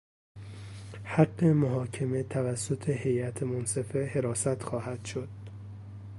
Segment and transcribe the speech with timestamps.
[1.03, 5.29] حق محاکمه توسط هیئت منصفه حراست خواهد شد.